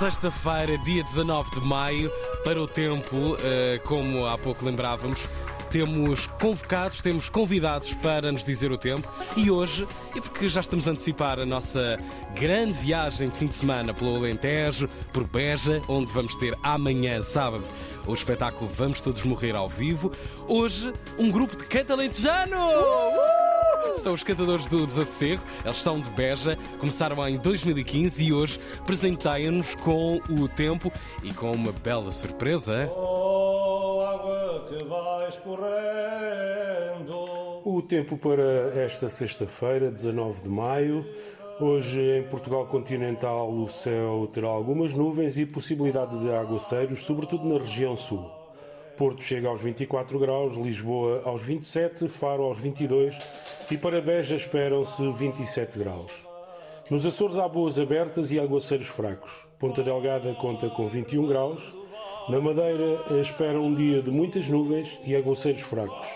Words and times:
Sexta-feira, 0.00 0.78
dia 0.78 1.04
19 1.04 1.50
de 1.50 1.60
maio, 1.60 2.10
para 2.42 2.58
o 2.58 2.66
tempo, 2.66 3.36
eh, 3.42 3.78
como 3.84 4.24
há 4.24 4.38
pouco 4.38 4.64
lembrávamos, 4.64 5.28
temos 5.70 6.26
convocados, 6.26 7.02
temos 7.02 7.28
convidados 7.28 7.92
para 7.92 8.32
nos 8.32 8.42
dizer 8.42 8.72
o 8.72 8.78
tempo 8.78 9.06
e 9.36 9.50
hoje, 9.50 9.86
e 10.16 10.20
porque 10.22 10.48
já 10.48 10.60
estamos 10.60 10.88
a 10.88 10.92
antecipar 10.92 11.38
a 11.38 11.44
nossa 11.44 11.98
grande 12.34 12.72
viagem 12.78 13.28
de 13.28 13.36
fim 13.36 13.48
de 13.48 13.56
semana 13.56 13.92
pelo 13.92 14.16
Alentejo, 14.16 14.88
por 15.12 15.24
Beja, 15.24 15.82
onde 15.86 16.10
vamos 16.12 16.34
ter 16.36 16.56
amanhã, 16.62 17.20
sábado, 17.20 17.64
o 18.06 18.14
espetáculo 18.14 18.70
Vamos 18.74 19.02
Todos 19.02 19.22
Morrer 19.24 19.54
ao 19.54 19.68
Vivo. 19.68 20.10
Hoje, 20.48 20.94
um 21.18 21.30
grupo 21.30 21.54
de 21.58 21.64
catalentejano! 21.66 22.56
São 24.02 24.14
os 24.14 24.22
cantadores 24.22 24.66
do 24.66 24.86
Desassossego, 24.86 25.42
eles 25.62 25.76
são 25.76 26.00
de 26.00 26.08
Beja, 26.10 26.56
começaram 26.78 27.28
em 27.28 27.36
2015 27.36 28.24
e 28.24 28.32
hoje 28.32 28.58
presenteiam-nos 28.86 29.74
com 29.74 30.18
o 30.30 30.48
tempo 30.48 30.90
e 31.22 31.34
com 31.34 31.52
uma 31.52 31.70
bela 31.70 32.10
surpresa. 32.10 32.90
Oh, 32.96 34.00
água 34.00 34.66
que 34.70 34.82
vai 34.86 35.28
escorrendo. 35.28 35.70
O 37.62 37.82
tempo 37.82 38.16
para 38.16 38.72
esta 38.82 39.10
sexta-feira, 39.10 39.90
19 39.90 40.44
de 40.44 40.48
maio. 40.48 41.04
Hoje 41.60 42.00
em 42.00 42.22
Portugal 42.22 42.66
continental 42.68 43.52
o 43.52 43.68
céu 43.68 44.26
terá 44.32 44.48
algumas 44.48 44.94
nuvens 44.94 45.36
e 45.36 45.44
possibilidade 45.44 46.18
de 46.20 46.32
aguaceiros, 46.32 47.00
sobretudo 47.00 47.46
na 47.46 47.58
região 47.58 47.98
sul. 47.98 48.39
Porto 49.00 49.22
chega 49.24 49.48
aos 49.48 49.62
24 49.62 50.18
graus, 50.18 50.58
Lisboa 50.58 51.22
aos 51.24 51.40
27, 51.40 52.06
Faro 52.06 52.42
aos 52.42 52.58
22 52.58 53.16
e 53.70 53.78
para 53.78 53.98
Beja 53.98 54.36
esperam-se 54.36 55.10
27 55.12 55.78
graus. 55.78 56.12
Nos 56.90 57.06
Açores 57.06 57.38
há 57.38 57.48
boas 57.48 57.78
abertas 57.78 58.30
e 58.30 58.38
aguaceiros 58.38 58.88
fracos. 58.88 59.46
Ponta 59.58 59.82
Delgada 59.82 60.34
conta 60.34 60.68
com 60.68 60.86
21 60.86 61.26
graus. 61.26 61.62
Na 62.28 62.42
Madeira 62.42 63.02
espera 63.22 63.58
um 63.58 63.74
dia 63.74 64.02
de 64.02 64.10
muitas 64.10 64.46
nuvens 64.48 65.00
e 65.06 65.16
aguaceiros 65.16 65.62
fracos. 65.62 66.06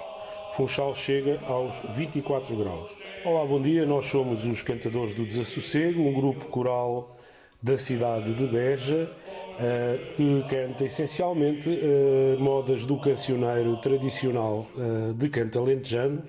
Funchal 0.55 0.95
chega 0.95 1.39
aos 1.47 1.73
24 1.97 2.55
graus. 2.55 2.95
Olá, 3.25 3.47
bom 3.47 3.63
dia. 3.63 3.87
Nós 3.87 4.05
somos 4.05 4.45
os 4.45 4.61
Cantadores 4.61 5.15
do 5.15 5.25
Desassossego, 5.25 6.03
um 6.03 6.13
grupo 6.13 6.45
coral 6.51 7.17
da 7.63 7.79
cidade 7.79 8.35
de 8.35 8.47
Beja 8.47 9.11
eh, 9.59 9.99
que 10.17 10.45
canta 10.49 10.85
essencialmente 10.85 11.71
eh, 11.71 12.37
modas 12.39 12.85
do 12.85 12.99
cancioneiro 12.99 13.77
tradicional 13.77 14.67
eh, 14.77 15.13
de 15.15 15.29
canto 15.29 15.59
alentejano. 15.61 16.23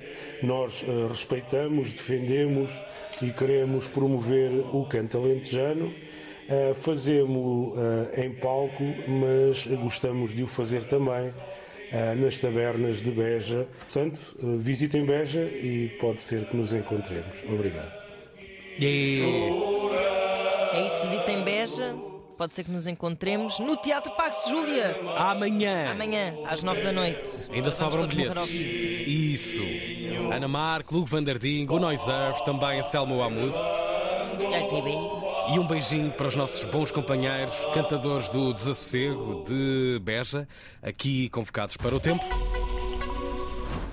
Nós 0.43 0.85
respeitamos, 1.09 1.89
defendemos 1.89 2.69
e 3.21 3.31
queremos 3.31 3.87
promover 3.87 4.51
o 4.73 4.85
canto 4.85 5.17
alentejano. 5.17 5.93
Uh, 6.47 6.75
Fazemos-lo 6.75 7.73
uh, 7.73 8.21
em 8.21 8.31
palco, 8.31 8.83
mas 9.07 9.65
gostamos 9.81 10.35
de 10.35 10.43
o 10.43 10.47
fazer 10.47 10.83
também 10.83 11.29
uh, 11.29 12.15
nas 12.15 12.37
tabernas 12.37 13.01
de 13.01 13.09
Beja. 13.09 13.65
Portanto, 13.79 14.19
uh, 14.43 14.55
visitem 14.59 15.05
Beja 15.05 15.41
e 15.41 15.97
pode 15.99 16.21
ser 16.21 16.45
que 16.45 16.55
nos 16.55 16.71
encontremos. 16.71 17.35
Obrigado. 17.51 17.91
Yeah. 18.79 19.25
É 20.73 20.85
isso, 20.85 21.01
visitem 21.01 21.43
Beja. 21.43 22.14
Pode 22.37 22.53
ser 22.53 22.65
que 22.65 22.71
nos 22.71 22.85
encontremos 22.85 23.59
no 23.59 23.77
Teatro 23.77 24.11
Pax 24.11 24.45
Júlia. 24.49 24.95
Amanhã. 25.15 25.91
Amanhã, 25.91 26.33
às 26.45 26.61
nove 26.61 26.81
da 26.81 26.91
noite. 26.91 27.47
Ainda 27.49 27.69
Vamos 27.69 27.73
sobram 27.75 28.07
bilhetes. 28.07 28.49
Isso. 28.51 29.63
Ana 30.33 30.47
Marco, 30.47 30.95
Luke 30.95 31.09
Vanderding, 31.09 31.65
o 31.69 31.79
Noiserve, 31.79 32.43
também 32.43 32.79
a 32.79 32.83
Selma 32.83 33.15
Ribeiro. 33.25 33.53
E 35.53 35.59
um 35.59 35.65
beijinho 35.65 36.11
para 36.11 36.27
os 36.27 36.35
nossos 36.35 36.63
bons 36.65 36.91
companheiros, 36.91 37.53
cantadores 37.73 38.27
do 38.29 38.53
Desassossego 38.53 39.45
de 39.47 39.99
Beja, 40.01 40.47
aqui 40.81 41.29
convocados 41.29 41.77
para 41.77 41.95
o 41.95 41.99
tempo. 41.99 42.25